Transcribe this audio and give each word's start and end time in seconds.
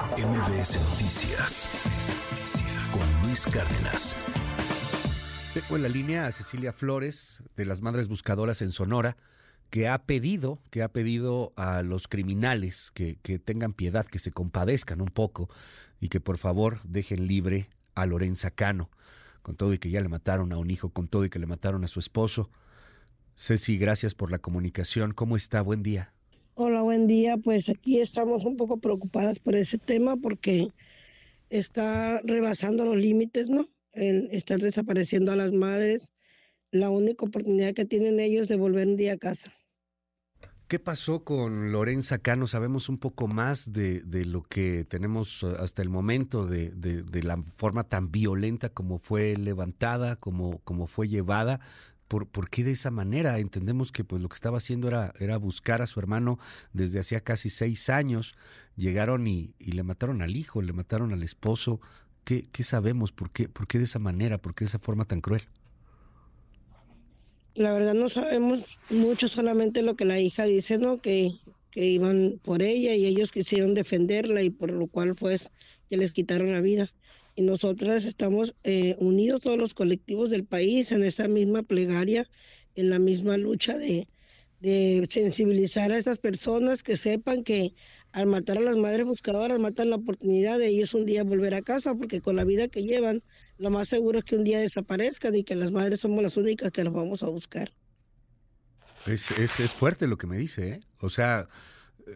MBS 0.00 0.80
Noticias 0.90 1.68
con 2.90 3.22
Luis 3.22 3.46
Cárdenas. 3.46 4.16
Tengo 5.52 5.76
en 5.76 5.82
la 5.82 5.90
línea 5.90 6.26
a 6.26 6.32
Cecilia 6.32 6.72
Flores 6.72 7.42
de 7.54 7.66
las 7.66 7.82
Madres 7.82 8.08
Buscadoras 8.08 8.62
en 8.62 8.72
Sonora, 8.72 9.18
que 9.68 9.88
ha 9.88 9.98
pedido, 10.04 10.62
que 10.70 10.82
ha 10.82 10.88
pedido 10.88 11.52
a 11.56 11.82
los 11.82 12.08
criminales 12.08 12.90
que, 12.94 13.18
que 13.22 13.38
tengan 13.38 13.74
piedad, 13.74 14.06
que 14.06 14.18
se 14.18 14.32
compadezcan 14.32 15.02
un 15.02 15.08
poco 15.08 15.50
y 16.00 16.08
que 16.08 16.18
por 16.18 16.38
favor 16.38 16.80
dejen 16.84 17.26
libre 17.26 17.68
a 17.94 18.06
Lorenza 18.06 18.50
Cano, 18.50 18.88
con 19.42 19.56
todo 19.56 19.74
y 19.74 19.78
que 19.78 19.90
ya 19.90 20.00
le 20.00 20.08
mataron 20.08 20.54
a 20.54 20.56
un 20.56 20.70
hijo, 20.70 20.88
con 20.88 21.08
todo 21.08 21.26
y 21.26 21.30
que 21.30 21.38
le 21.38 21.46
mataron 21.46 21.84
a 21.84 21.88
su 21.88 22.00
esposo. 22.00 22.48
Ceci, 23.36 23.76
gracias 23.76 24.14
por 24.14 24.30
la 24.30 24.38
comunicación. 24.38 25.12
¿Cómo 25.12 25.36
está? 25.36 25.60
Buen 25.60 25.82
día. 25.82 26.14
Buen 26.90 27.06
día. 27.06 27.36
Pues 27.36 27.68
aquí 27.68 28.00
estamos 28.00 28.44
un 28.44 28.56
poco 28.56 28.78
preocupadas 28.78 29.38
por 29.38 29.54
ese 29.54 29.78
tema 29.78 30.16
porque 30.16 30.72
está 31.48 32.20
rebasando 32.24 32.84
los 32.84 32.96
límites, 32.96 33.48
¿no? 33.48 33.68
El 33.92 34.28
estar 34.32 34.58
desapareciendo 34.58 35.30
a 35.30 35.36
las 35.36 35.52
madres, 35.52 36.10
la 36.72 36.90
única 36.90 37.26
oportunidad 37.26 37.74
que 37.74 37.84
tienen 37.84 38.18
ellos 38.18 38.48
de 38.48 38.56
volver 38.56 38.88
un 38.88 38.96
día 38.96 39.12
a 39.12 39.18
casa. 39.18 39.52
¿Qué 40.66 40.80
pasó 40.80 41.22
con 41.22 41.70
Lorenza 41.70 42.18
Cano? 42.18 42.48
Sabemos 42.48 42.88
un 42.88 42.98
poco 42.98 43.28
más 43.28 43.72
de, 43.72 44.00
de 44.02 44.24
lo 44.24 44.42
que 44.42 44.84
tenemos 44.84 45.44
hasta 45.44 45.82
el 45.82 45.90
momento, 45.90 46.46
de, 46.46 46.70
de, 46.70 47.04
de, 47.04 47.22
la 47.22 47.40
forma 47.56 47.84
tan 47.84 48.10
violenta 48.10 48.68
como 48.68 48.98
fue 48.98 49.36
levantada, 49.36 50.16
como, 50.16 50.58
como 50.64 50.88
fue 50.88 51.06
llevada. 51.06 51.60
¿Por, 52.10 52.26
¿Por, 52.26 52.50
qué 52.50 52.64
de 52.64 52.72
esa 52.72 52.90
manera? 52.90 53.38
Entendemos 53.38 53.92
que 53.92 54.02
pues 54.02 54.20
lo 54.20 54.28
que 54.28 54.34
estaba 54.34 54.58
haciendo 54.58 54.88
era, 54.88 55.14
era 55.20 55.36
buscar 55.36 55.80
a 55.80 55.86
su 55.86 56.00
hermano 56.00 56.40
desde 56.72 56.98
hacía 56.98 57.20
casi 57.20 57.50
seis 57.50 57.88
años. 57.88 58.34
Llegaron 58.74 59.28
y, 59.28 59.54
y 59.60 59.70
le 59.70 59.84
mataron 59.84 60.20
al 60.20 60.34
hijo, 60.34 60.60
le 60.60 60.72
mataron 60.72 61.12
al 61.12 61.22
esposo. 61.22 61.80
¿Qué, 62.24 62.48
qué 62.50 62.64
sabemos? 62.64 63.12
¿Por 63.12 63.30
qué, 63.30 63.48
¿Por 63.48 63.68
qué 63.68 63.78
de 63.78 63.84
esa 63.84 64.00
manera? 64.00 64.38
¿Por 64.38 64.56
qué 64.56 64.64
de 64.64 64.70
esa 64.70 64.80
forma 64.80 65.04
tan 65.04 65.20
cruel? 65.20 65.42
La 67.54 67.72
verdad 67.72 67.94
no 67.94 68.08
sabemos 68.08 68.64
mucho, 68.88 69.28
solamente 69.28 69.82
lo 69.82 69.94
que 69.94 70.04
la 70.04 70.18
hija 70.18 70.46
dice, 70.46 70.78
¿no? 70.78 71.00
Que, 71.00 71.38
que 71.70 71.86
iban 71.86 72.40
por 72.42 72.60
ella 72.60 72.92
y 72.96 73.06
ellos 73.06 73.30
quisieron 73.30 73.72
defenderla 73.72 74.42
y 74.42 74.50
por 74.50 74.72
lo 74.72 74.88
cual 74.88 75.14
pues 75.14 75.48
que 75.88 75.96
les 75.96 76.10
quitaron 76.10 76.50
la 76.52 76.60
vida 76.60 76.92
y 77.40 77.42
nosotras 77.42 78.04
estamos 78.04 78.54
eh, 78.64 78.96
unidos 78.98 79.40
todos 79.40 79.56
los 79.56 79.72
colectivos 79.72 80.28
del 80.28 80.44
país 80.44 80.92
en 80.92 81.02
esta 81.02 81.26
misma 81.26 81.62
plegaria, 81.62 82.28
en 82.74 82.90
la 82.90 82.98
misma 82.98 83.38
lucha 83.38 83.78
de, 83.78 84.06
sensibilizar 85.08 85.90
a 85.90 85.96
esas 85.96 86.18
personas 86.18 86.82
que 86.82 86.98
sepan 86.98 87.42
que 87.42 87.72
al 88.12 88.26
matar 88.26 88.58
a 88.58 88.60
las 88.60 88.76
madres 88.76 89.06
buscadoras 89.06 89.58
matan 89.58 89.88
la 89.88 89.96
oportunidad 89.96 90.58
de 90.58 90.66
ellos 90.68 90.92
un 90.92 91.06
día 91.06 91.24
volver 91.24 91.54
a 91.54 91.62
casa, 91.62 91.94
porque 91.94 92.20
con 92.20 92.36
la 92.36 92.44
vida 92.44 92.68
que 92.68 92.82
llevan, 92.82 93.22
lo 93.56 93.70
más 93.70 93.88
seguro 93.88 94.18
es 94.18 94.24
que 94.26 94.36
un 94.36 94.44
día 94.44 94.58
desaparezcan 94.58 95.34
y 95.34 95.42
que 95.42 95.54
las 95.54 95.72
madres 95.72 96.00
somos 96.00 96.22
las 96.22 96.36
únicas 96.36 96.70
que 96.72 96.84
las 96.84 96.92
vamos 96.92 97.22
a 97.22 97.30
buscar. 97.30 97.72
Es, 99.06 99.30
es, 99.30 99.60
es 99.60 99.70
fuerte 99.70 100.06
lo 100.06 100.18
que 100.18 100.26
me 100.26 100.36
dice, 100.36 100.72
¿eh? 100.72 100.80
O 100.98 101.08
sea, 101.08 101.48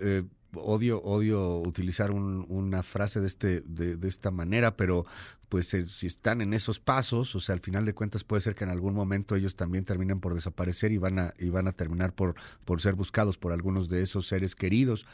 eh, 0.02 0.24
odio, 0.56 1.02
odio 1.02 1.58
utilizar 1.58 2.10
un, 2.10 2.44
una 2.48 2.82
frase 2.82 3.20
de, 3.20 3.26
este, 3.26 3.60
de, 3.62 4.08
esta 4.08 4.30
manera, 4.30 4.76
pero 4.76 5.04
pues 5.48 5.72
eh, 5.74 5.86
si 5.86 6.06
están 6.06 6.40
en 6.40 6.54
esos 6.54 6.80
pasos, 6.80 7.34
o 7.34 7.40
sea, 7.40 7.54
al 7.54 7.60
final 7.60 7.84
de 7.84 7.94
cuentas 7.94 8.24
puede 8.24 8.42
ser 8.42 8.54
que 8.54 8.64
en 8.64 8.70
algún 8.70 8.94
momento 8.94 9.36
ellos 9.36 9.56
también 9.56 9.84
terminen 9.84 10.20
por 10.20 10.34
desaparecer 10.34 10.92
y 10.92 10.98
van 10.98 11.18
a, 11.18 11.34
y 11.38 11.48
van 11.48 11.68
a 11.68 11.72
terminar 11.72 12.14
por, 12.14 12.34
por 12.64 12.80
ser 12.80 12.94
buscados 12.94 13.38
por 13.38 13.52
algunos 13.52 13.88
de 13.88 14.02
esos 14.02 14.26
seres 14.26 14.54
queridos 14.54 15.06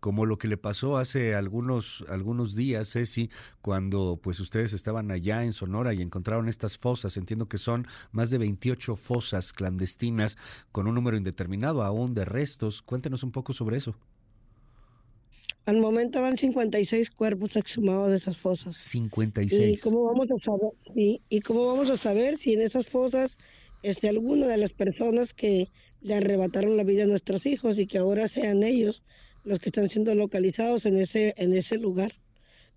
como 0.00 0.26
lo 0.26 0.38
que 0.38 0.48
le 0.48 0.56
pasó 0.56 0.98
hace 0.98 1.34
algunos 1.34 2.04
algunos 2.08 2.54
días, 2.54 2.92
Ceci, 2.92 3.30
cuando 3.62 4.20
pues 4.22 4.40
ustedes 4.40 4.72
estaban 4.72 5.10
allá 5.10 5.42
en 5.44 5.52
Sonora 5.52 5.94
y 5.94 6.02
encontraron 6.02 6.48
estas 6.48 6.78
fosas, 6.78 7.16
entiendo 7.16 7.48
que 7.48 7.58
son 7.58 7.86
más 8.12 8.30
de 8.30 8.38
28 8.38 8.96
fosas 8.96 9.52
clandestinas 9.52 10.36
con 10.72 10.86
un 10.86 10.94
número 10.94 11.16
indeterminado 11.16 11.82
aún 11.82 12.14
de 12.14 12.24
restos. 12.24 12.82
Cuéntenos 12.82 13.22
un 13.22 13.32
poco 13.32 13.52
sobre 13.52 13.78
eso. 13.78 13.96
Al 15.66 15.78
momento 15.78 16.22
van 16.22 16.36
56 16.36 17.10
cuerpos 17.10 17.56
exhumados 17.56 18.10
de 18.10 18.16
esas 18.16 18.36
fosas. 18.36 18.76
56. 18.76 19.78
¿Y 19.78 19.80
cómo 19.80 20.04
vamos 20.04 20.28
a 20.30 20.38
saber, 20.38 20.70
y, 20.94 21.20
y 21.28 21.40
cómo 21.40 21.66
vamos 21.66 21.90
a 21.90 21.96
saber 21.96 22.38
si 22.38 22.52
en 22.52 22.62
esas 22.62 22.86
fosas 22.86 23.36
este, 23.82 24.08
alguna 24.08 24.46
de 24.46 24.58
las 24.58 24.72
personas 24.72 25.34
que 25.34 25.70
le 26.02 26.14
arrebataron 26.14 26.76
la 26.76 26.84
vida 26.84 27.02
a 27.02 27.08
nuestros 27.08 27.46
hijos 27.46 27.78
y 27.78 27.86
que 27.86 27.98
ahora 27.98 28.28
sean 28.28 28.62
ellos 28.62 29.02
los 29.42 29.58
que 29.58 29.68
están 29.68 29.88
siendo 29.88 30.14
localizados 30.14 30.86
en 30.86 30.98
ese, 30.98 31.34
en 31.36 31.52
ese 31.52 31.78
lugar? 31.78 32.12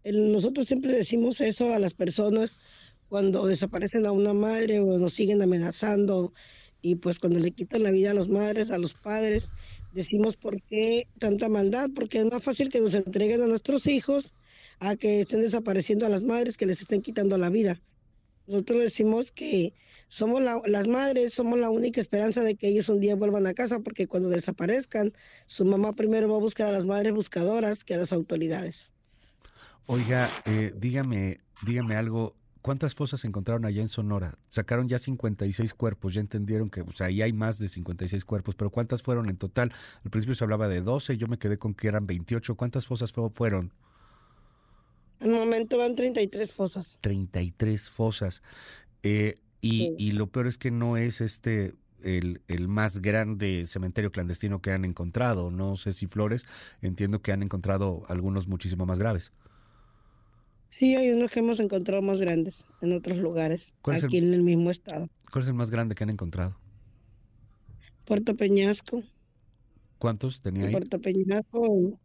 El, 0.04 0.32
nosotros 0.32 0.68
siempre 0.68 0.92
decimos 0.92 1.42
eso 1.42 1.72
a 1.74 1.80
las 1.80 1.94
personas 1.94 2.58
cuando 3.08 3.46
desaparecen 3.46 4.08
a 4.08 4.12
una 4.12 4.34
madre 4.34 4.80
o 4.80 4.98
nos 4.98 5.14
siguen 5.14 5.42
amenazando 5.44 6.34
y 6.82 6.96
pues 6.96 7.20
cuando 7.20 7.40
le 7.40 7.52
quitan 7.52 7.84
la 7.84 7.92
vida 7.92 8.12
a 8.12 8.14
las 8.16 8.30
madres, 8.30 8.72
a 8.72 8.78
los 8.78 8.94
padres, 8.94 9.52
decimos 9.92 10.38
por 10.38 10.62
qué 10.62 11.08
tanta 11.20 11.50
maldad, 11.50 11.90
porque 11.94 12.20
es 12.20 12.26
más 12.26 12.44
fácil 12.44 12.70
que 12.70 12.80
nos 12.80 12.94
entreguen 12.94 13.42
a 13.42 13.48
nuestros 13.48 13.88
hijos 13.88 14.34
a 14.80 14.96
que 14.96 15.22
estén 15.22 15.42
desapareciendo 15.42 16.06
a 16.06 16.10
las 16.10 16.24
madres 16.24 16.58
que 16.58 16.66
les 16.66 16.82
estén 16.82 17.02
quitando 17.02 17.38
la 17.38 17.50
vida. 17.50 17.82
Nosotros 18.48 18.82
decimos 18.82 19.32
que 19.32 19.74
somos 20.08 20.42
la, 20.42 20.62
las 20.66 20.88
madres, 20.88 21.34
somos 21.34 21.60
la 21.60 21.70
única 21.70 22.02
esperanza 22.02 22.42
de 22.42 22.56
que 22.56 22.70
ellos 22.70 22.90
un 22.90 23.00
día 23.00 23.16
vuelvan 23.16 23.46
a 23.46 23.54
casa, 23.54 23.80
porque 23.80 24.08
cuando 24.08 24.30
desaparezcan, 24.30 25.14
su 25.46 25.66
mamá 25.66 25.94
primero 25.94 26.30
va 26.30 26.38
a 26.38 26.40
buscar 26.40 26.68
a 26.68 26.72
las 26.72 26.86
madres 26.86 27.14
buscadoras 27.14 27.84
que 27.84 27.94
a 27.94 27.98
las 27.98 28.12
autoridades. 28.12 28.92
Oiga, 29.86 30.30
eh, 30.46 30.74
dígame, 30.76 31.42
dígame 31.66 31.96
algo, 31.96 32.36
¿Cuántas 32.62 32.94
fosas 32.94 33.24
encontraron 33.24 33.66
allá 33.66 33.82
en 33.82 33.88
Sonora? 33.88 34.38
Sacaron 34.50 34.90
ya 34.90 35.00
56 35.00 35.74
cuerpos, 35.74 36.14
ya 36.14 36.22
entendieron 36.22 36.70
que 36.70 36.82
o 36.82 36.92
sea, 36.92 37.08
ahí 37.08 37.22
hay 37.22 37.32
más 37.32 37.58
de 37.58 37.70
56 37.70 38.26
cuerpos, 38.26 38.56
pero 38.56 38.70
¿cuántas 38.70 39.02
fueron 39.02 39.30
en 39.30 39.38
total? 39.38 39.72
Al 40.04 40.12
principio 40.12 40.36
se 40.36 40.44
hablaba 40.44 40.68
de 40.68 40.82
12, 40.82 41.16
yo 41.18 41.28
me 41.28 41.40
quedé 41.40 41.58
con 41.58 41.74
que 41.74 41.88
eran 41.88 42.06
28. 42.06 42.56
¿Cuántas 42.56 42.86
fosas 42.86 43.14
fueron? 43.34 43.72
En 45.22 45.32
el 45.32 45.40
momento 45.40 45.78
van 45.78 45.96
33 45.96 46.52
fosas. 46.52 46.98
33 47.02 47.90
fosas. 47.90 48.42
Eh, 49.04 49.36
y, 49.62 49.70
sí. 49.70 49.96
y 49.98 50.12
lo 50.12 50.28
peor 50.28 50.48
es 50.48 50.58
que 50.58 50.72
no 50.72 50.98
es 50.98 51.22
este 51.22 51.76
el, 52.04 52.42
el, 52.48 52.68
más 52.68 53.02
grande 53.02 53.66
cementerio 53.66 54.12
clandestino 54.12 54.62
que 54.62 54.72
han 54.72 54.86
encontrado. 54.86 55.52
No 55.52 55.76
sé 55.76 55.94
si 55.94 56.08
Flores, 56.08 56.46
entiendo 56.82 57.22
que 57.22 57.32
han 57.32 57.44
encontrado 57.44 58.04
algunos 58.08 58.48
muchísimo 58.48 58.86
más 58.86 59.00
graves. 59.00 59.34
Sí, 60.70 60.96
hay 60.96 61.10
unos 61.12 61.32
que 61.32 61.40
hemos 61.40 61.60
encontrado 61.60 62.02
más 62.02 62.22
grandes 62.22 62.68
en 62.82 62.94
otros 62.94 63.18
lugares, 63.18 63.74
aquí 63.84 64.18
el, 64.18 64.26
en 64.26 64.34
el 64.36 64.44
mismo 64.44 64.70
estado. 64.70 65.10
¿Cuál 65.32 65.44
es 65.44 65.48
el 65.50 65.56
más 65.56 65.72
grande 65.72 65.96
que 65.96 66.04
han 66.04 66.12
encontrado? 66.12 66.56
Puerto 68.06 68.36
Peñasco. 68.36 69.04
¿Cuántos 69.98 70.42
tenía 70.42 70.68
ahí? 70.68 70.72
Puerto 70.72 71.02
Peñasco, 71.02 72.00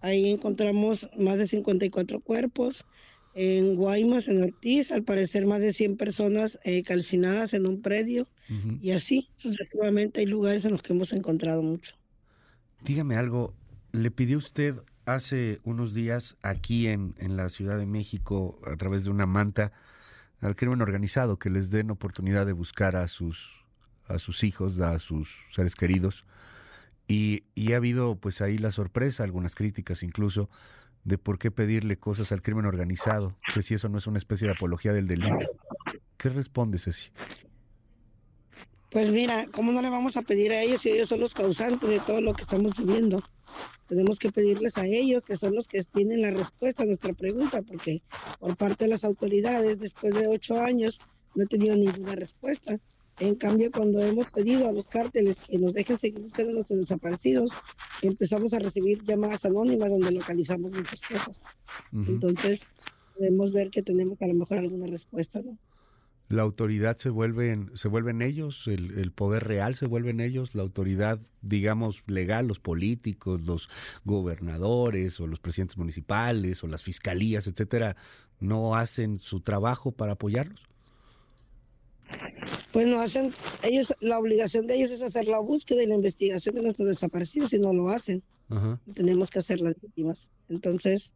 ahí 0.00 0.30
encontramos 0.30 1.08
más 1.18 1.36
de 1.38 1.46
54 1.46 2.20
cuerpos. 2.20 2.84
En 3.32 3.76
Guaymas, 3.76 4.26
en 4.26 4.42
Ortiz, 4.42 4.90
al 4.90 5.04
parecer 5.04 5.46
más 5.46 5.60
de 5.60 5.72
100 5.72 5.96
personas 5.96 6.58
eh, 6.64 6.82
calcinadas 6.82 7.54
en 7.54 7.66
un 7.66 7.80
predio. 7.80 8.26
Uh 8.48 8.54
-huh. 8.54 8.78
Y 8.82 8.90
así, 8.90 9.28
sucesivamente, 9.36 10.20
hay 10.20 10.26
lugares 10.26 10.64
en 10.64 10.72
los 10.72 10.82
que 10.82 10.92
hemos 10.92 11.12
encontrado 11.12 11.62
mucho. 11.62 11.94
Dígame 12.82 13.14
algo, 13.14 13.54
¿le 13.92 14.10
pidió 14.10 14.36
usted 14.38 14.74
hace 15.14 15.60
unos 15.64 15.94
días 15.94 16.36
aquí 16.42 16.88
en, 16.88 17.14
en, 17.18 17.36
la 17.36 17.48
Ciudad 17.48 17.78
de 17.78 17.86
México 17.86 18.60
a 18.66 18.76
través 18.76 19.04
de 19.04 19.10
una 19.10 19.26
manta 19.26 19.72
al 20.40 20.56
crimen 20.56 20.80
organizado 20.80 21.38
que 21.38 21.50
les 21.50 21.70
den 21.70 21.90
oportunidad 21.90 22.46
de 22.46 22.52
buscar 22.52 22.96
a 22.96 23.06
sus 23.08 23.60
a 24.10 24.18
sus 24.18 24.42
hijos, 24.44 24.78
a 24.80 24.98
sus 24.98 25.28
seres 25.50 25.76
queridos. 25.76 26.24
Y, 27.06 27.44
y 27.54 27.72
ha 27.72 27.76
habido 27.76 28.16
pues 28.16 28.40
ahí 28.40 28.58
la 28.58 28.70
sorpresa, 28.70 29.24
algunas 29.24 29.54
críticas 29.54 30.02
incluso, 30.02 30.48
de 31.04 31.18
por 31.18 31.38
qué 31.38 31.50
pedirle 31.50 31.96
cosas 31.96 32.32
al 32.32 32.42
crimen 32.42 32.66
organizado, 32.66 33.36
que 33.54 33.62
si 33.62 33.74
eso 33.74 33.88
no 33.88 33.98
es 33.98 34.06
una 34.06 34.18
especie 34.18 34.46
de 34.46 34.54
apología 34.54 34.92
del 34.92 35.06
delito. 35.06 35.48
¿Qué 36.16 36.28
responde 36.28 36.78
Ceci? 36.78 37.10
Pues 38.90 39.10
mira, 39.10 39.46
¿cómo 39.52 39.72
no 39.72 39.80
le 39.80 39.88
vamos 39.88 40.16
a 40.16 40.22
pedir 40.22 40.52
a 40.52 40.62
ellos 40.62 40.82
si 40.82 40.90
ellos 40.90 41.08
son 41.08 41.20
los 41.20 41.32
causantes 41.32 41.88
de 41.88 42.00
todo 42.00 42.20
lo 42.20 42.34
que 42.34 42.42
estamos 42.42 42.76
viviendo? 42.76 43.22
Tenemos 43.90 44.20
que 44.20 44.30
pedirles 44.30 44.78
a 44.78 44.86
ellos, 44.86 45.24
que 45.24 45.36
son 45.36 45.56
los 45.56 45.66
que 45.66 45.82
tienen 45.82 46.22
la 46.22 46.30
respuesta 46.30 46.84
a 46.84 46.86
nuestra 46.86 47.12
pregunta, 47.12 47.60
porque 47.62 48.02
por 48.38 48.56
parte 48.56 48.84
de 48.84 48.90
las 48.92 49.02
autoridades, 49.02 49.80
después 49.80 50.14
de 50.14 50.28
ocho 50.28 50.60
años, 50.60 51.00
no 51.34 51.42
he 51.42 51.46
tenido 51.48 51.74
ninguna 51.74 52.14
respuesta. 52.14 52.78
En 53.18 53.34
cambio, 53.34 53.68
cuando 53.72 54.00
hemos 54.00 54.28
pedido 54.30 54.68
a 54.68 54.72
los 54.72 54.86
cárteles 54.86 55.38
que 55.48 55.58
nos 55.58 55.74
dejen 55.74 55.98
seguir 55.98 56.20
buscando 56.20 56.52
a 56.52 56.54
nuestros 56.54 56.78
desaparecidos, 56.78 57.50
empezamos 58.00 58.54
a 58.54 58.60
recibir 58.60 59.02
llamadas 59.02 59.44
anónimas 59.44 59.90
donde 59.90 60.12
localizamos 60.12 60.70
muchas 60.70 61.00
cosas. 61.00 61.36
Uh 61.92 61.96
-huh. 61.96 62.08
Entonces, 62.10 62.60
podemos 63.16 63.52
ver 63.52 63.70
que 63.70 63.82
tenemos 63.82 64.22
a 64.22 64.28
lo 64.28 64.34
mejor 64.34 64.58
alguna 64.58 64.86
respuesta, 64.86 65.42
¿no? 65.42 65.58
La 66.30 66.42
autoridad 66.42 66.96
se 66.96 67.10
vuelven, 67.10 67.72
se 67.74 67.88
vuelven 67.88 68.22
ellos, 68.22 68.68
el, 68.68 68.96
el, 68.98 69.10
poder 69.10 69.44
real 69.48 69.74
se 69.74 69.86
vuelven 69.86 70.20
ellos, 70.20 70.54
la 70.54 70.62
autoridad, 70.62 71.18
digamos, 71.42 72.04
legal, 72.06 72.46
los 72.46 72.60
políticos, 72.60 73.42
los 73.42 73.68
gobernadores 74.04 75.18
o 75.18 75.26
los 75.26 75.40
presidentes 75.40 75.76
municipales 75.76 76.62
o 76.62 76.68
las 76.68 76.84
fiscalías, 76.84 77.48
etcétera, 77.48 77.96
no 78.38 78.76
hacen 78.76 79.18
su 79.18 79.40
trabajo 79.40 79.90
para 79.90 80.12
apoyarlos. 80.12 80.60
Pues 82.72 82.86
no 82.86 83.00
hacen, 83.00 83.32
ellos, 83.64 83.92
la 84.00 84.16
obligación 84.16 84.68
de 84.68 84.76
ellos 84.76 84.92
es 84.92 85.02
hacer 85.02 85.26
la 85.26 85.40
búsqueda 85.40 85.82
y 85.82 85.86
la 85.86 85.96
investigación 85.96 86.54
de 86.54 86.62
nuestros 86.62 86.86
desaparecidos 86.86 87.52
y 87.52 87.58
no 87.58 87.72
lo 87.72 87.88
hacen. 87.88 88.22
Tenemos 88.94 89.30
que 89.30 89.40
hacer 89.40 89.60
las 89.60 89.80
víctimas. 89.80 90.28
Entonces, 90.48 91.12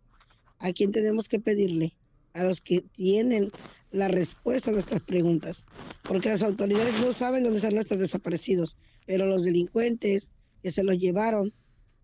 ¿a 0.58 0.72
quién 0.72 0.90
tenemos 0.90 1.28
que 1.28 1.38
pedirle? 1.38 1.94
A 2.34 2.44
los 2.44 2.60
que 2.60 2.82
tienen 2.82 3.50
la 3.90 4.08
respuesta 4.08 4.70
a 4.70 4.74
nuestras 4.74 5.02
preguntas, 5.02 5.64
porque 6.02 6.28
las 6.28 6.42
autoridades 6.42 7.00
no 7.00 7.12
saben 7.12 7.44
dónde 7.44 7.58
están 7.58 7.74
nuestros 7.74 8.00
desaparecidos, 8.00 8.76
pero 9.06 9.26
los 9.26 9.44
delincuentes 9.44 10.28
que 10.62 10.72
se 10.72 10.84
los 10.84 10.98
llevaron 10.98 11.52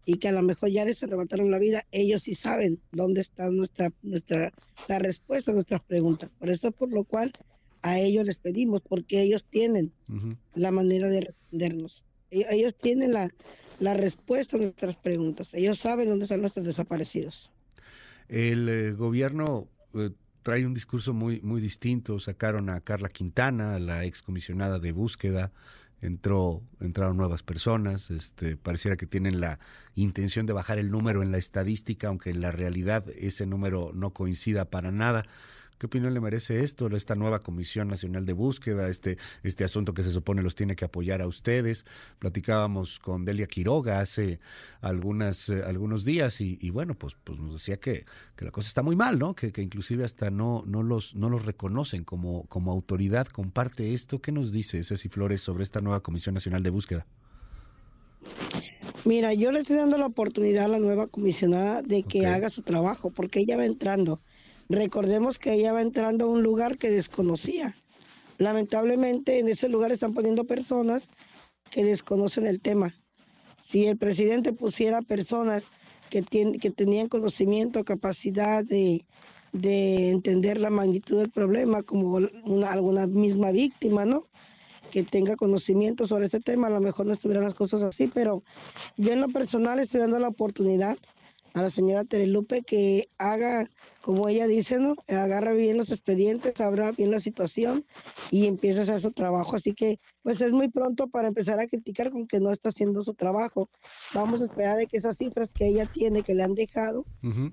y 0.05 0.15
que 0.15 0.29
a 0.29 0.33
lo 0.33 0.43
mejor 0.43 0.71
ya 0.71 0.85
les 0.85 1.03
arrebataron 1.03 1.51
la 1.51 1.59
vida, 1.59 1.87
ellos 1.91 2.23
sí 2.23 2.35
saben 2.35 2.81
dónde 2.93 3.21
está 3.21 3.51
nuestra, 3.51 3.93
nuestra, 4.03 4.53
la 4.89 4.99
respuesta 4.99 5.51
a 5.51 5.55
nuestras 5.55 5.83
preguntas. 5.83 6.31
Por 6.39 6.51
eso 6.51 6.71
por 6.73 6.93
lo 6.93 7.05
cual 7.05 7.33
a 7.83 7.99
ellos 7.99 8.25
les 8.25 8.39
pedimos, 8.39 8.83
porque 8.83 9.23
ellos 9.23 9.45
tienen 9.45 9.93
la 10.55 10.71
manera 10.71 11.09
de 11.09 11.23
respondernos. 11.23 12.05
Ellos 12.31 12.75
tienen 12.81 13.13
la, 13.13 13.31
la 13.79 13.95
respuesta 13.95 14.57
a 14.57 14.61
nuestras 14.61 14.97
preguntas. 14.97 15.55
Ellos 15.55 15.79
saben 15.79 16.09
dónde 16.09 16.25
están 16.25 16.41
nuestros 16.41 16.67
desaparecidos. 16.67 17.51
El 18.29 18.69
eh, 18.69 18.93
gobierno 18.93 19.69
eh, 19.95 20.11
trae 20.43 20.67
un 20.67 20.75
discurso 20.75 21.13
muy, 21.13 21.41
muy 21.43 21.61
distinto. 21.61 22.19
Sacaron 22.19 22.71
a 22.71 22.81
Carla 22.81 23.09
Quintana, 23.09 23.79
la 23.79 24.05
excomisionada 24.05 24.79
de 24.79 24.93
búsqueda. 24.93 25.53
Entró, 26.01 26.63
entraron 26.81 27.17
nuevas 27.17 27.43
personas. 27.43 28.11
Este, 28.11 28.57
pareciera 28.57 28.97
que 28.97 29.07
tienen 29.07 29.41
la 29.41 29.59
intención 29.95 30.47
de 30.47 30.53
bajar 30.53 30.79
el 30.79 30.91
número 30.91 31.23
en 31.23 31.31
la 31.31 31.39
estadística, 31.39 32.09
aunque 32.09 32.31
en 32.31 32.41
la 32.41 32.53
realidad 32.53 33.05
ese 33.17 33.47
número 33.47 33.93
no 33.95 34.13
coincida 34.13 34.65
para 34.65 34.91
nada. 34.91 35.27
¿Qué 35.81 35.87
opinión 35.87 36.13
le 36.13 36.21
merece 36.21 36.63
esto, 36.63 36.95
esta 36.95 37.15
nueva 37.15 37.39
Comisión 37.39 37.89
Nacional 37.89 38.27
de 38.27 38.35
Búsqueda, 38.35 38.91
este, 38.91 39.17
este 39.43 39.65
asunto 39.65 39.95
que 39.95 40.03
se 40.03 40.11
supone 40.11 40.43
los 40.43 40.55
tiene 40.55 40.77
que 40.77 40.85
apoyar 40.85 41.23
a 41.23 41.27
ustedes? 41.27 41.87
Platicábamos 42.19 42.99
con 42.99 43.25
Delia 43.25 43.47
Quiroga 43.47 44.01
hace 44.01 44.41
algunas, 44.83 45.49
eh, 45.49 45.63
algunos 45.67 46.05
días 46.05 46.43
y, 46.43 46.69
bueno, 46.69 46.93
pues, 46.97 47.17
pues 47.25 47.39
nos 47.39 47.55
decía 47.55 47.79
que, 47.79 48.05
que, 48.37 48.45
la 48.45 48.51
cosa 48.51 48.69
está 48.69 48.83
muy 48.83 48.95
mal, 48.95 49.19
¿no? 49.19 49.35
Que, 49.35 49.53
que 49.53 49.63
inclusive 49.63 50.05
hasta 50.05 50.31
no, 50.31 50.65
no, 50.67 50.83
los, 50.83 51.15
no 51.15 51.31
los 51.31 51.47
reconocen 51.47 52.05
como, 52.05 52.45
como 52.49 52.73
autoridad. 52.73 53.29
Comparte 53.29 53.95
esto. 53.95 54.21
¿Qué 54.21 54.33
nos 54.33 54.53
dice 54.53 54.85
Ceci 54.85 55.09
Flores 55.09 55.41
sobre 55.41 55.65
esta 55.65 55.81
nueva 55.81 56.01
Comisión 56.01 56.35
Nacional 56.35 56.63
de 56.63 56.69
Búsqueda? 56.69 57.07
Mira, 59.07 59.33
yo 59.33 59.51
le 59.51 59.61
estoy 59.61 59.77
dando 59.77 59.97
la 59.97 60.05
oportunidad 60.05 60.67
a 60.67 60.69
la 60.69 60.79
nueva 60.79 61.07
comisionada 61.07 61.81
de 61.81 62.03
que 62.03 62.27
haga 62.27 62.51
su 62.51 62.61
trabajo, 62.61 63.09
porque 63.09 63.41
ella 63.41 63.57
va 63.57 63.65
entrando. 63.65 64.21
Recordemos 64.71 65.41
que 65.41 65.53
ella 65.53 65.73
va 65.73 65.83
entrando 65.83 66.27
a 66.27 66.29
un 66.29 66.45
lugar 66.45 66.79
que 66.79 66.93
desconocía. 66.93 67.75
Lamentablemente 68.39 69.41
en 69.41 69.49
ese 69.49 69.69
lugar 69.69 69.91
están 69.91 70.15
poniendo 70.15 70.45
personas 70.45 71.09
que 71.73 71.85
desconocen 71.85 72.47
el 72.47 72.61
tema. 72.61 72.95
Si 73.65 73.89
el 73.89 73.99
presidente 73.99 74.53
pusiera 74.53 75.03
personas 75.03 75.65
que, 76.09 76.23
que 76.23 76.71
tenían 76.71 77.09
conocimiento, 77.09 77.85
capacidad 77.85 78.65
de, 78.65 79.05
entender 79.53 80.61
la 80.61 80.71
magnitud 80.71 81.19
del 81.19 81.31
problema, 81.31 81.83
como 81.83 82.21
una, 82.45 82.71
alguna 82.71 83.09
misma 83.09 83.51
víctima, 83.51 84.05
¿no? 84.05 84.29
Que 84.93 85.03
tenga 85.03 85.35
conocimiento 85.35 86.07
sobre 86.07 86.27
ese 86.27 86.39
tema, 86.39 86.69
a 86.69 86.71
lo 86.71 86.81
mejor 86.81 87.07
no 87.07 87.15
estuvieran 87.15 87.43
las 87.43 87.55
cosas 87.55 87.83
así, 87.83 88.07
pero 88.07 88.45
yo 88.97 89.13
en 89.13 89.21
lo 89.21 89.31
personal 89.31 89.81
estoy 89.81 89.99
dando 89.99 90.21
la 90.21 90.29
oportunidad 90.29 90.97
a 91.55 91.63
la 91.63 91.71
señora 91.71 92.05
Terelupe 92.05 92.63
que 92.63 93.09
haga, 93.19 93.69
como 94.03 94.29
ella 94.29 94.47
dice, 94.47 94.79
¿no? 94.79 94.97
Agarra 95.09 95.53
bien 95.53 95.77
los 95.77 95.91
expedientes, 95.91 96.61
abra 96.61 96.93
bien 96.93 97.11
la 97.11 97.21
situación 97.21 97.85
y 98.31 98.47
empiece 98.47 98.81
a 98.81 98.83
hacer 98.85 99.01
su 99.01 99.13
trabajo. 99.13 99.57
Así 99.57 99.75
que, 99.75 99.99
pues 100.23 100.41
es 100.41 100.53
muy 100.53 100.69
pronto 100.69 101.09
para 101.09 101.29
empezar 101.29 101.59
a 101.59 101.67
criticar 101.67 102.11
con 102.11 102.27
que 102.27 102.41
no 102.41 102.53
está 102.53 102.71
haciendo 102.71 103.03
su 103.05 103.15
trabajo. 103.15 103.69
Vamos 104.15 104.41
a 104.41 104.45
esperar 104.45 104.79
de 104.79 104.87
que 104.87 104.99
esas 104.99 105.17
cifras 105.17 105.53
que 105.53 105.67
ella 105.67 105.87
tiene, 105.87 106.23
que 106.23 106.35
le 106.35 106.43
han 106.43 106.55
dejado, 106.55 107.05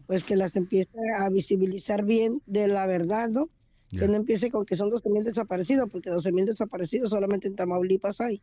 pues 0.06 0.24
que 0.24 0.36
las 0.36 0.56
empiece 0.56 0.98
a 1.18 1.30
visibilizar 1.30 2.06
bien 2.06 2.42
de 2.46 2.68
la 2.68 2.86
verdad, 2.86 3.30
¿no? 3.30 3.50
Que 3.90 4.08
no 4.08 4.16
empiece 4.16 4.52
con 4.52 4.66
que 4.66 4.76
son 4.76 4.90
12.000 4.90 5.24
desaparecidos, 5.24 5.90
porque 5.90 6.10
12.000 6.12 6.46
desaparecidos 6.46 7.10
solamente 7.10 7.48
en 7.48 7.56
Tamaulipas 7.56 8.20
hay. 8.20 8.42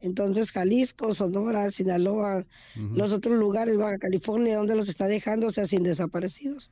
Entonces 0.00 0.50
Jalisco, 0.50 1.14
Sonora, 1.14 1.70
Sinaloa, 1.70 2.46
los 2.74 3.12
otros 3.12 3.38
lugares, 3.38 3.76
Baja 3.76 3.98
California, 3.98 4.56
donde 4.56 4.74
los 4.74 4.88
está 4.88 5.06
dejando, 5.06 5.48
o 5.48 5.52
sea, 5.52 5.66
sin 5.66 5.82
desaparecidos. 5.82 6.70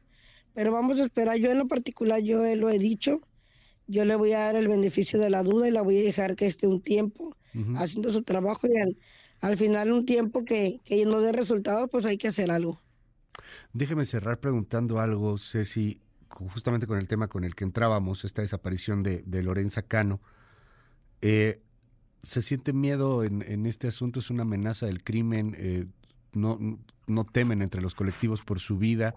Pero 0.55 0.73
vamos 0.73 0.99
a 0.99 1.05
esperar, 1.05 1.37
yo 1.37 1.51
en 1.51 1.59
lo 1.59 1.69
particular, 1.69 2.21
yo 2.21 2.43
lo 2.57 2.71
he 2.71 2.79
dicho, 2.79 3.21
yo 3.87 4.05
le 4.05 4.17
voy 4.17 4.33
a 4.33 4.41
dar 4.41 4.57
el 4.57 4.69
beneficio 4.69 5.19
de 5.19 5.31
la 5.31 5.43
duda 5.43 5.69
y 5.69 5.71
la 5.71 5.83
voy 5.83 5.99
a 5.99 6.03
dejar 6.03 6.37
que 6.37 6.47
esté 6.47 6.67
un 6.67 6.81
tiempo 6.81 7.37
haciendo 7.77 8.13
su 8.13 8.23
trabajo 8.23 8.67
y 8.67 8.97
al, 9.41 9.57
final 9.57 9.91
un 9.93 10.07
tiempo 10.07 10.45
que, 10.45 10.81
que 10.85 11.05
no 11.05 11.21
dé 11.21 11.33
resultados, 11.33 11.89
pues 11.91 12.05
hay 12.05 12.17
que 12.17 12.29
hacer 12.29 12.51
algo. 12.51 12.81
Déjeme 13.73 14.05
cerrar 14.05 14.41
preguntando 14.41 15.01
algo, 15.01 15.39
Ceci, 15.39 16.01
justamente 16.29 16.87
con 16.87 16.99
el 16.99 17.09
tema 17.09 17.29
con 17.29 17.45
el 17.45 17.55
que 17.55 17.65
entrábamos, 17.65 18.25
esta 18.25 18.43
desaparición 18.43 19.03
de, 19.03 19.23
de 19.27 19.43
Lorenza 19.43 19.83
Cano. 19.83 20.21
Eh, 21.21 21.61
se 22.23 22.43
siente 22.43 22.73
miedo 22.73 23.25
en, 23.25 23.67
este 23.67 23.89
asunto, 23.89 24.21
es 24.21 24.31
una 24.31 24.43
amenaza 24.43 24.87
del 24.87 25.03
crimen, 25.03 25.55
eh, 25.59 25.87
no, 26.33 26.59
no 27.07 27.25
temen 27.25 27.63
entre 27.63 27.81
los 27.81 27.95
colectivos 27.95 28.43
por 28.43 28.61
su 28.61 28.79
vida, 28.79 29.15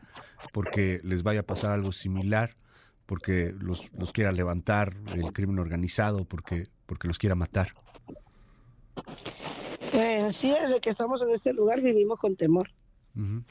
porque 0.53 1.01
les 1.03 1.24
vaya 1.24 1.42
a 1.42 1.44
pasar 1.44 1.71
algo 1.71 1.92
similar, 1.92 2.56
porque 3.06 3.53
los, 3.59 3.92
los 3.94 4.12
quiera 4.12 4.31
levantar 4.31 4.95
el 5.13 5.33
crimen 5.33 5.59
organizado, 5.59 6.25
porque, 6.25 6.68
porque 6.86 7.07
los 7.07 7.18
quiera 7.18 7.36
matar. 7.36 7.74
Pues 9.92 10.36
sí, 10.36 10.50
desde 10.50 10.80
que 10.80 10.89
estamos 10.89 11.21
en 11.21 11.31
este 11.31 11.53
lugar 11.53 11.81
vivimos 11.81 12.18
con 12.19 12.36
temor. 12.36 12.71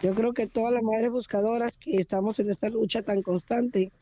Yo 0.02 0.14
creo 0.14 0.32
que 0.32 0.46
todas 0.46 0.72
las 0.72 0.82
madres 0.82 1.10
buscadoras 1.10 1.76
que 1.76 1.98
estamos 1.98 2.38
en 2.38 2.50
esta 2.50 2.70
lucha 2.70 3.02
tan 3.02 3.20
constante, 3.20 3.92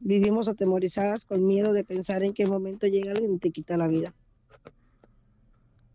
vivimos 0.00 0.48
atemorizadas 0.48 1.24
con 1.24 1.46
miedo 1.46 1.72
de 1.72 1.84
pensar 1.84 2.24
en 2.24 2.32
qué 2.32 2.44
momento 2.44 2.88
llega 2.88 3.12
alguien 3.12 3.34
y 3.34 3.38
te 3.38 3.52
quita 3.52 3.76
la 3.76 3.86
vida. 3.86 4.12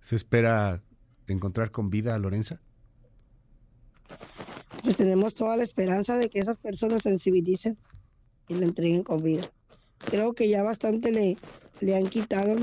¿Se 0.02 0.16
espera 0.16 0.82
encontrar 1.28 1.72
con 1.72 1.90
vida 1.90 2.16
a 2.16 2.20
Lorenza? 2.20 2.60
Pues 4.84 4.98
tenemos 4.98 5.36
toda 5.36 5.58
la 5.58 5.64
esperanza 5.64 6.18
de 6.18 6.30
que 6.30 6.40
esas 6.40 6.58
personas 6.58 7.04
sensibilicen 7.04 7.78
y 8.48 8.56
le 8.56 8.66
entreguen 8.66 9.04
con 9.04 9.22
vida. 9.22 9.44
Creo 10.00 10.34
que 10.34 10.50
ya 10.50 10.64
bastante 10.64 11.12
le, 11.12 11.38
le 11.80 11.96
han 11.96 12.08
quitado 12.08 12.56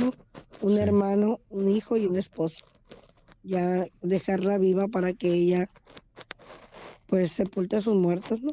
un 0.60 0.78
hermano, 0.78 1.40
un 1.48 1.68
hijo 1.68 1.96
y 1.96 2.06
un 2.06 2.16
esposo. 2.16 2.64
Ya 3.42 3.86
dejarla 4.02 4.58
viva 4.58 4.88
para 4.88 5.12
que 5.12 5.32
ella 5.32 5.70
pues 7.06 7.32
sepulte 7.32 7.76
a 7.76 7.80
sus 7.80 7.94
muertos, 7.94 8.42
¿no? 8.42 8.52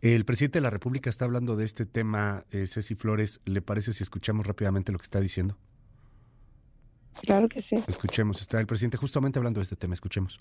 El 0.00 0.24
presidente 0.24 0.58
de 0.58 0.62
la 0.62 0.70
República 0.70 1.10
está 1.10 1.26
hablando 1.26 1.54
de 1.54 1.64
este 1.64 1.86
tema, 1.86 2.44
eh, 2.50 2.66
Ceci 2.66 2.96
Flores. 2.96 3.40
¿Le 3.44 3.62
parece 3.62 3.92
si 3.92 4.02
escuchamos 4.02 4.46
rápidamente 4.46 4.90
lo 4.90 4.98
que 4.98 5.04
está 5.04 5.20
diciendo? 5.20 5.56
Claro 7.20 7.48
que 7.48 7.62
sí. 7.62 7.82
Escuchemos, 7.86 8.40
está 8.40 8.58
el 8.58 8.66
presidente 8.66 8.96
justamente 8.96 9.38
hablando 9.38 9.60
de 9.60 9.64
este 9.64 9.76
tema, 9.76 9.94
escuchemos. 9.94 10.40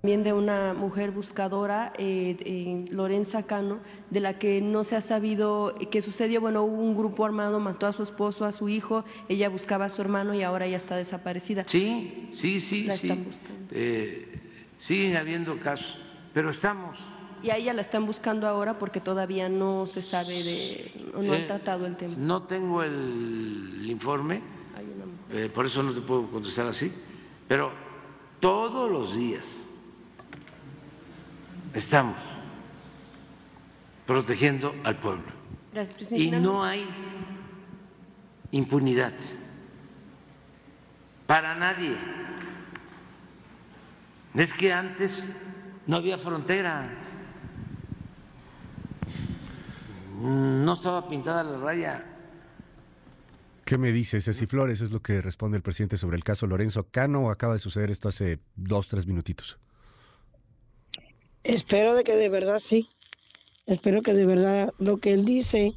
También 0.00 0.22
de 0.22 0.32
una 0.32 0.74
mujer 0.74 1.10
buscadora, 1.10 1.92
eh, 1.98 2.84
Lorenza 2.92 3.42
Cano, 3.42 3.80
de 4.10 4.20
la 4.20 4.38
que 4.38 4.60
no 4.60 4.84
se 4.84 4.94
ha 4.94 5.00
sabido 5.00 5.74
qué 5.90 6.02
sucedió. 6.02 6.40
Bueno, 6.40 6.62
hubo 6.62 6.80
un 6.80 6.96
grupo 6.96 7.24
armado, 7.24 7.58
mató 7.58 7.88
a 7.88 7.92
su 7.92 8.04
esposo, 8.04 8.44
a 8.44 8.52
su 8.52 8.68
hijo, 8.68 9.04
ella 9.28 9.48
buscaba 9.48 9.86
a 9.86 9.88
su 9.88 10.00
hermano 10.00 10.34
y 10.34 10.42
ahora 10.44 10.68
ya 10.68 10.76
está 10.76 10.94
desaparecida. 10.94 11.64
Sí, 11.66 12.28
sí, 12.30 12.60
sí, 12.60 12.84
la 12.84 12.96
sí. 12.96 13.08
Están 13.08 13.24
buscando. 13.24 13.66
Eh, 13.72 14.40
siguen 14.78 15.16
habiendo 15.16 15.58
casos, 15.58 15.98
pero 16.32 16.50
estamos 16.50 17.04
y 17.42 17.50
a 17.50 17.56
ella 17.56 17.72
la 17.72 17.80
están 17.80 18.06
buscando 18.06 18.46
ahora 18.48 18.74
porque 18.74 19.00
todavía 19.00 19.48
no 19.48 19.86
se 19.86 20.02
sabe 20.02 20.42
de, 20.42 21.10
no 21.14 21.32
han 21.32 21.42
eh, 21.42 21.46
tratado 21.46 21.86
el 21.86 21.96
tema. 21.96 22.14
No 22.16 22.42
tengo 22.42 22.82
el 22.82 23.84
informe, 23.86 24.42
eh, 25.30 25.50
por 25.52 25.66
eso 25.66 25.82
no 25.82 25.92
te 25.92 26.00
puedo 26.00 26.30
contestar 26.30 26.66
así, 26.66 26.92
pero 27.46 27.70
todos 28.40 28.90
los 28.90 29.14
días 29.14 29.44
estamos 31.74 32.22
protegiendo 34.06 34.74
al 34.84 34.96
pueblo. 34.96 35.38
Gracias, 35.72 36.12
y 36.12 36.30
no 36.30 36.64
hay 36.64 36.86
impunidad 38.50 39.12
para 41.26 41.54
nadie. 41.54 41.96
Es 44.34 44.54
que 44.54 44.72
antes 44.72 45.28
no 45.86 45.96
había 45.96 46.16
frontera 46.16 46.88
no 50.20 50.72
estaba 50.74 51.08
pintada 51.08 51.42
la 51.42 51.58
raya. 51.58 52.04
¿Qué 53.64 53.76
me 53.76 53.92
dice 53.92 54.20
Ceci 54.20 54.46
Flores? 54.46 54.80
Es 54.80 54.92
lo 54.92 55.02
que 55.02 55.20
responde 55.20 55.58
el 55.58 55.62
presidente 55.62 55.98
sobre 55.98 56.16
el 56.16 56.24
caso 56.24 56.46
Lorenzo 56.46 56.88
Cano. 56.90 57.30
Acaba 57.30 57.52
de 57.52 57.58
suceder 57.58 57.90
esto 57.90 58.08
hace 58.08 58.38
dos, 58.56 58.88
tres 58.88 59.06
minutitos. 59.06 59.58
Espero 61.44 61.94
de 61.94 62.02
que 62.02 62.16
de 62.16 62.30
verdad 62.30 62.60
sí. 62.60 62.88
Espero 63.66 64.00
que 64.02 64.14
de 64.14 64.24
verdad 64.24 64.72
lo 64.78 64.96
que 64.96 65.12
él 65.12 65.26
dice, 65.26 65.74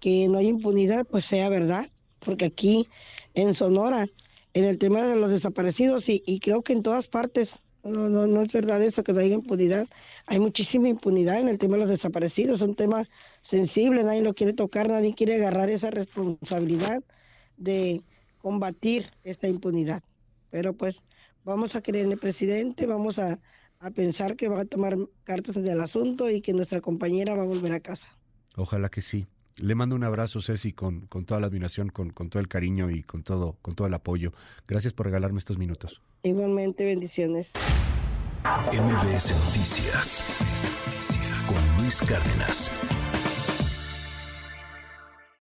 que 0.00 0.28
no 0.28 0.38
hay 0.38 0.46
impunidad, 0.46 1.06
pues 1.06 1.26
sea 1.26 1.50
verdad. 1.50 1.90
Porque 2.20 2.46
aquí 2.46 2.88
en 3.34 3.54
Sonora, 3.54 4.08
en 4.54 4.64
el 4.64 4.78
tema 4.78 5.02
de 5.02 5.16
los 5.16 5.30
desaparecidos, 5.30 6.08
y, 6.08 6.22
y 6.26 6.40
creo 6.40 6.62
que 6.62 6.72
en 6.72 6.82
todas 6.82 7.06
partes, 7.06 7.60
no, 7.86 8.08
no, 8.08 8.26
no 8.26 8.42
es 8.42 8.52
verdad 8.52 8.82
eso, 8.82 9.02
que 9.04 9.12
no 9.12 9.20
haya 9.20 9.34
impunidad. 9.34 9.86
Hay 10.26 10.38
muchísima 10.38 10.88
impunidad 10.88 11.40
en 11.40 11.48
el 11.48 11.58
tema 11.58 11.74
de 11.76 11.82
los 11.82 11.90
desaparecidos. 11.90 12.56
Es 12.56 12.62
un 12.62 12.74
tema 12.74 13.08
sensible, 13.42 14.04
nadie 14.04 14.22
lo 14.22 14.34
quiere 14.34 14.52
tocar, 14.52 14.88
nadie 14.88 15.14
quiere 15.14 15.36
agarrar 15.36 15.70
esa 15.70 15.90
responsabilidad 15.90 17.02
de 17.56 18.02
combatir 18.38 19.10
esa 19.24 19.48
impunidad. 19.48 20.02
Pero 20.50 20.74
pues 20.74 21.02
vamos 21.44 21.74
a 21.74 21.82
creer 21.82 22.06
en 22.06 22.12
el 22.12 22.18
presidente, 22.18 22.86
vamos 22.86 23.18
a, 23.18 23.40
a 23.78 23.90
pensar 23.90 24.36
que 24.36 24.48
va 24.48 24.62
a 24.62 24.64
tomar 24.64 24.96
cartas 25.24 25.56
en 25.56 25.66
el 25.66 25.80
asunto 25.80 26.30
y 26.30 26.40
que 26.40 26.52
nuestra 26.52 26.80
compañera 26.80 27.34
va 27.34 27.42
a 27.42 27.46
volver 27.46 27.72
a 27.72 27.80
casa. 27.80 28.06
Ojalá 28.56 28.88
que 28.88 29.02
sí. 29.02 29.26
Le 29.58 29.74
mando 29.74 29.96
un 29.96 30.04
abrazo, 30.04 30.42
Ceci, 30.42 30.72
con, 30.72 31.06
con 31.06 31.24
toda 31.24 31.40
la 31.40 31.46
admiración, 31.46 31.88
con, 31.88 32.10
con 32.10 32.28
todo 32.28 32.40
el 32.40 32.48
cariño 32.48 32.90
y 32.90 33.02
con 33.02 33.22
todo, 33.22 33.56
con 33.62 33.74
todo 33.74 33.86
el 33.86 33.94
apoyo. 33.94 34.32
Gracias 34.68 34.92
por 34.92 35.06
regalarme 35.06 35.38
estos 35.38 35.56
minutos. 35.56 36.02
Igualmente, 36.22 36.84
bendiciones. 36.84 37.48
MBS 38.72 39.32
Noticias 39.46 40.24
con 41.46 41.82
Luis 41.82 42.00
Cárdenas. 42.02 42.70